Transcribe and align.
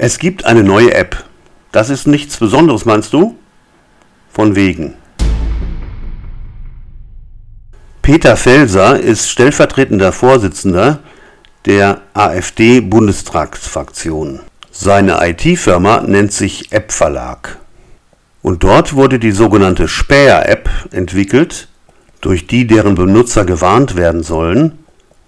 Es 0.00 0.20
gibt 0.20 0.44
eine 0.44 0.62
neue 0.62 0.94
App. 0.94 1.24
Das 1.72 1.90
ist 1.90 2.06
nichts 2.06 2.36
Besonderes, 2.36 2.84
meinst 2.84 3.12
du? 3.12 3.36
Von 4.30 4.54
wegen. 4.54 4.94
Peter 8.00 8.36
Felser 8.36 9.00
ist 9.00 9.28
stellvertretender 9.28 10.12
Vorsitzender 10.12 11.00
der 11.66 12.02
AfD-Bundestagsfraktion. 12.14 14.38
Seine 14.70 15.18
IT-Firma 15.20 16.02
nennt 16.02 16.32
sich 16.32 16.70
App 16.70 16.92
Verlag. 16.92 17.58
Und 18.40 18.62
dort 18.62 18.94
wurde 18.94 19.18
die 19.18 19.32
sogenannte 19.32 19.88
Späher-App 19.88 20.70
entwickelt, 20.92 21.66
durch 22.20 22.46
die 22.46 22.68
deren 22.68 22.94
Benutzer 22.94 23.44
gewarnt 23.44 23.96
werden 23.96 24.22
sollen, 24.22 24.78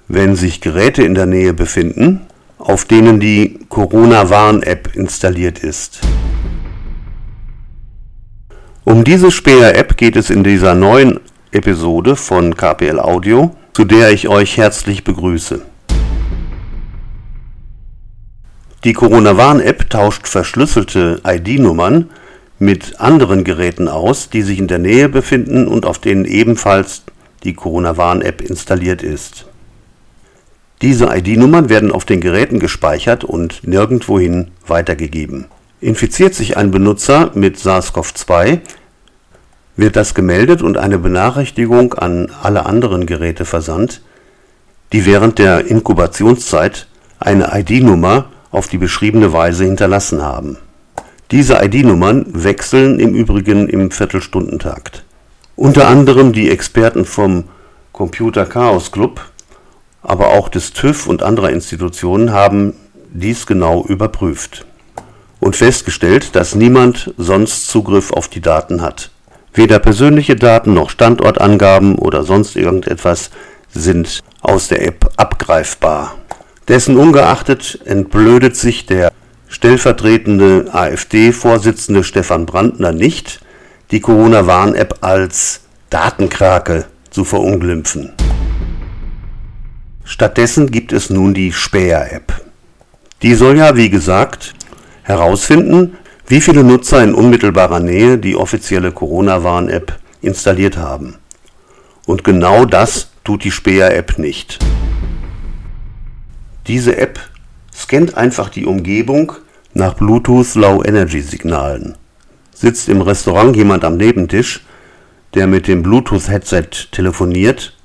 wenn 0.06 0.36
sich 0.36 0.60
Geräte 0.60 1.02
in 1.02 1.16
der 1.16 1.26
Nähe 1.26 1.54
befinden, 1.54 2.20
auf 2.60 2.84
denen 2.84 3.20
die 3.20 3.58
Corona-Warn-App 3.68 4.94
installiert 4.94 5.60
ist. 5.60 6.00
Um 8.84 9.04
diese 9.04 9.30
Späher-App 9.30 9.96
geht 9.96 10.16
es 10.16 10.30
in 10.30 10.44
dieser 10.44 10.74
neuen 10.74 11.20
Episode 11.52 12.16
von 12.16 12.54
KPL 12.54 13.00
Audio, 13.00 13.56
zu 13.72 13.84
der 13.84 14.10
ich 14.10 14.28
euch 14.28 14.56
herzlich 14.56 15.04
begrüße. 15.04 15.62
Die 18.84 18.92
Corona-Warn-App 18.92 19.90
tauscht 19.90 20.26
verschlüsselte 20.26 21.20
ID-Nummern 21.26 22.10
mit 22.58 23.00
anderen 23.00 23.44
Geräten 23.44 23.88
aus, 23.88 24.30
die 24.30 24.42
sich 24.42 24.58
in 24.58 24.68
der 24.68 24.78
Nähe 24.78 25.08
befinden 25.08 25.66
und 25.66 25.86
auf 25.86 25.98
denen 25.98 26.24
ebenfalls 26.24 27.04
die 27.42 27.54
Corona-Warn-App 27.54 28.42
installiert 28.42 29.02
ist 29.02 29.49
diese 30.82 31.14
ID-Nummern 31.14 31.68
werden 31.68 31.92
auf 31.92 32.04
den 32.04 32.20
Geräten 32.20 32.58
gespeichert 32.58 33.22
und 33.22 33.66
nirgendwohin 33.66 34.48
weitergegeben. 34.66 35.46
Infiziert 35.80 36.34
sich 36.34 36.56
ein 36.56 36.70
Benutzer 36.70 37.32
mit 37.34 37.58
SARS-CoV-2, 37.58 38.60
wird 39.76 39.96
das 39.96 40.14
gemeldet 40.14 40.62
und 40.62 40.78
eine 40.78 40.98
Benachrichtigung 40.98 41.94
an 41.94 42.30
alle 42.42 42.66
anderen 42.66 43.06
Geräte 43.06 43.44
versandt, 43.44 44.02
die 44.92 45.06
während 45.06 45.38
der 45.38 45.66
Inkubationszeit 45.66 46.86
eine 47.18 47.50
ID-Nummer 47.52 48.26
auf 48.50 48.68
die 48.68 48.78
beschriebene 48.78 49.32
Weise 49.32 49.64
hinterlassen 49.64 50.22
haben. 50.22 50.56
Diese 51.30 51.62
ID-Nummern 51.62 52.26
wechseln 52.28 52.98
im 52.98 53.14
Übrigen 53.14 53.68
im 53.68 53.90
Viertelstundentakt. 53.90 55.04
Unter 55.56 55.88
anderem 55.88 56.32
die 56.32 56.50
Experten 56.50 57.04
vom 57.04 57.44
Computer 57.92 58.46
Chaos 58.46 58.90
Club 58.90 59.20
aber 60.02 60.28
auch 60.30 60.48
des 60.48 60.72
TÜV 60.72 61.06
und 61.06 61.22
anderer 61.22 61.50
Institutionen 61.50 62.32
haben 62.32 62.74
dies 63.12 63.46
genau 63.46 63.84
überprüft 63.84 64.64
und 65.40 65.56
festgestellt, 65.56 66.36
dass 66.36 66.54
niemand 66.54 67.12
sonst 67.16 67.68
Zugriff 67.68 68.12
auf 68.12 68.28
die 68.28 68.40
Daten 68.40 68.82
hat. 68.82 69.10
Weder 69.52 69.78
persönliche 69.78 70.36
Daten 70.36 70.74
noch 70.74 70.90
Standortangaben 70.90 71.96
oder 71.96 72.22
sonst 72.22 72.56
irgendetwas 72.56 73.30
sind 73.72 74.20
aus 74.42 74.68
der 74.68 74.86
App 74.86 75.10
abgreifbar. 75.16 76.14
Dessen 76.68 76.96
ungeachtet 76.96 77.80
entblödet 77.84 78.56
sich 78.56 78.86
der 78.86 79.10
stellvertretende 79.48 80.66
AfD-Vorsitzende 80.72 82.04
Stefan 82.04 82.46
Brandner 82.46 82.92
nicht, 82.92 83.40
die 83.90 84.00
Corona-Warn-App 84.00 84.98
als 85.00 85.62
Datenkrake 85.90 86.84
zu 87.10 87.24
verunglimpfen. 87.24 88.12
Stattdessen 90.04 90.70
gibt 90.70 90.92
es 90.92 91.10
nun 91.10 91.34
die 91.34 91.52
Späher-App. 91.52 92.44
Die 93.22 93.34
soll 93.34 93.58
ja, 93.58 93.76
wie 93.76 93.90
gesagt, 93.90 94.54
herausfinden, 95.02 95.96
wie 96.26 96.40
viele 96.40 96.64
Nutzer 96.64 97.02
in 97.02 97.14
unmittelbarer 97.14 97.80
Nähe 97.80 98.18
die 98.18 98.36
offizielle 98.36 98.92
Corona-Warn-App 98.92 99.98
installiert 100.22 100.76
haben. 100.76 101.16
Und 102.06 102.24
genau 102.24 102.64
das 102.64 103.10
tut 103.24 103.44
die 103.44 103.50
Späher-App 103.50 104.18
nicht. 104.18 104.58
Diese 106.66 106.96
App 106.96 107.18
scannt 107.74 108.16
einfach 108.16 108.48
die 108.48 108.66
Umgebung 108.66 109.32
nach 109.74 109.94
Bluetooth 109.94 110.54
Low 110.54 110.82
Energy 110.84 111.20
Signalen. 111.20 111.96
Sitzt 112.54 112.88
im 112.88 113.00
Restaurant 113.00 113.56
jemand 113.56 113.84
am 113.84 113.96
Nebentisch, 113.96 114.64
der 115.34 115.46
mit 115.46 115.68
dem 115.68 115.82
Bluetooth 115.82 116.28
Headset 116.28 116.68
telefoniert, 116.90 117.76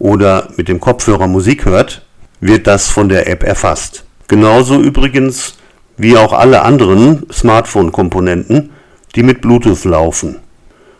oder 0.00 0.48
mit 0.56 0.66
dem 0.66 0.80
Kopfhörer 0.80 1.28
Musik 1.28 1.66
hört, 1.66 2.04
wird 2.40 2.66
das 2.66 2.88
von 2.88 3.08
der 3.08 3.28
App 3.28 3.44
erfasst. 3.44 4.04
Genauso 4.26 4.80
übrigens 4.80 5.54
wie 5.96 6.16
auch 6.16 6.32
alle 6.32 6.62
anderen 6.62 7.30
Smartphone-Komponenten, 7.30 8.70
die 9.14 9.22
mit 9.22 9.42
Bluetooth 9.42 9.84
laufen. 9.84 10.36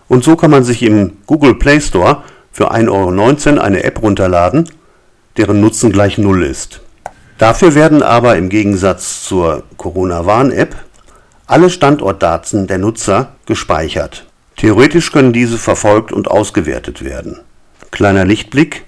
Und 0.08 0.22
so 0.22 0.36
kann 0.36 0.50
man 0.50 0.62
sich 0.62 0.82
im 0.82 1.14
Google 1.26 1.54
Play 1.54 1.80
Store 1.80 2.22
für 2.52 2.72
1,19 2.72 2.88
Euro 3.52 3.60
eine 3.60 3.82
App 3.84 4.02
runterladen, 4.02 4.68
deren 5.36 5.60
Nutzen 5.60 5.90
gleich 5.90 6.18
Null 6.18 6.44
ist. 6.44 6.80
Dafür 7.38 7.74
werden 7.74 8.02
aber 8.02 8.36
im 8.36 8.50
Gegensatz 8.50 9.24
zur 9.24 9.62
Corona-Warn-App 9.78 10.76
alle 11.46 11.70
Standortdaten 11.70 12.66
der 12.66 12.78
Nutzer 12.78 13.32
gespeichert. 13.46 14.26
Theoretisch 14.56 15.10
können 15.10 15.32
diese 15.32 15.56
verfolgt 15.56 16.12
und 16.12 16.30
ausgewertet 16.30 17.02
werden. 17.02 17.40
Kleiner 17.90 18.26
Lichtblick, 18.26 18.84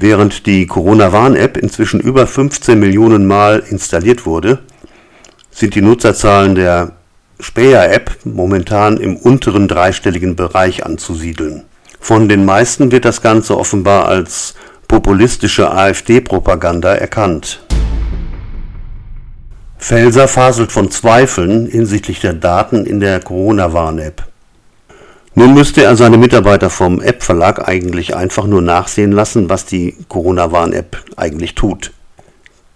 Während 0.00 0.46
die 0.46 0.68
Corona-Warn-App 0.68 1.56
inzwischen 1.56 1.98
über 1.98 2.28
15 2.28 2.78
Millionen 2.78 3.26
Mal 3.26 3.64
installiert 3.68 4.26
wurde, 4.26 4.60
sind 5.50 5.74
die 5.74 5.80
Nutzerzahlen 5.82 6.54
der 6.54 6.92
Späher-App 7.40 8.18
momentan 8.22 8.98
im 8.98 9.16
unteren 9.16 9.66
dreistelligen 9.66 10.36
Bereich 10.36 10.86
anzusiedeln. 10.86 11.64
Von 11.98 12.28
den 12.28 12.44
meisten 12.44 12.92
wird 12.92 13.04
das 13.04 13.22
Ganze 13.22 13.58
offenbar 13.58 14.06
als 14.06 14.54
populistische 14.86 15.68
AfD-Propaganda 15.72 16.94
erkannt. 16.94 17.60
Felser 19.78 20.28
faselt 20.28 20.70
von 20.70 20.92
Zweifeln 20.92 21.66
hinsichtlich 21.66 22.20
der 22.20 22.34
Daten 22.34 22.86
in 22.86 23.00
der 23.00 23.18
Corona-Warn-App. 23.18 24.27
Nun 25.38 25.54
müsste 25.54 25.84
er 25.84 25.94
seine 25.94 26.16
Mitarbeiter 26.18 26.68
vom 26.68 27.00
App-Verlag 27.00 27.68
eigentlich 27.68 28.16
einfach 28.16 28.48
nur 28.48 28.60
nachsehen 28.60 29.12
lassen, 29.12 29.48
was 29.48 29.66
die 29.66 29.94
Corona-Warn-App 30.08 31.04
eigentlich 31.16 31.54
tut. 31.54 31.92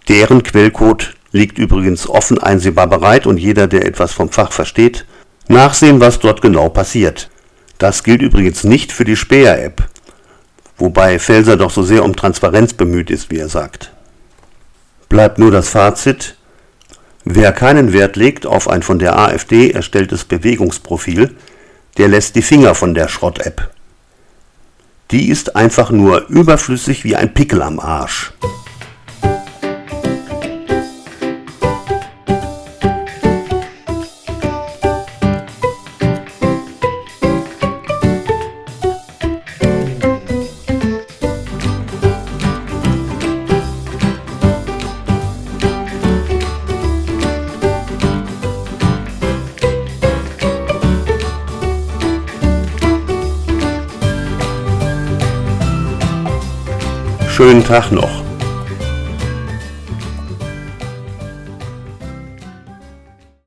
Deren 0.09 0.45
Quellcode 0.45 1.17
liegt 1.33 1.59
übrigens 1.59 2.09
offen 2.09 2.39
einsehbar 2.39 2.87
bereit 2.87 3.27
und 3.27 3.39
jeder, 3.39 3.67
der 3.67 3.85
etwas 3.85 4.13
vom 4.13 4.29
Fach 4.31 4.53
versteht, 4.53 5.07
nachsehen, 5.49 5.99
was 5.99 6.21
dort 6.21 6.41
genau 6.41 6.69
passiert. 6.69 7.31
Das 7.79 8.05
gilt 8.05 8.23
übrigens 8.23 8.63
nicht 8.63 8.93
für 8.93 9.05
die 9.05 9.17
Späher-App, 9.17 9.89
wobei 10.79 11.19
Felser 11.19 11.57
doch 11.57 11.73
so 11.73 11.83
sehr 11.83 12.05
um 12.05 12.15
Transparenz 12.15 12.75
bemüht 12.75 13.11
ist, 13.11 13.33
wie 13.33 13.39
er 13.39 13.49
sagt. 13.49 13.91
Bleibt 15.09 15.41
nur 15.41 15.51
das 15.51 15.69
Fazit, 15.69 16.37
wer 17.25 17.51
keinen 17.51 17.93
Wert 17.93 18.15
legt 18.15 18.47
auf 18.47 18.71
ein 18.71 18.83
von 18.83 19.01
der 19.01 19.19
AfD 19.19 19.73
erstelltes 19.73 20.25
Bewegungsprofil, 20.25 21.35
der 21.97 22.09
lässt 22.09 22.35
die 22.37 22.43
Finger 22.43 22.75
von 22.75 22.95
der 22.95 23.09
Schrott-App. 23.09 23.71
Die 25.11 25.29
ist 25.29 25.57
einfach 25.57 25.91
nur 25.91 26.27
überflüssig 26.29 27.05
wie 27.05 27.17
ein 27.17 27.35
Pickel 27.35 27.63
am 27.63 27.79
Arsch. 27.79 28.33
Schönen 57.33 57.65
Tag 57.65 57.91
noch. 57.91 58.32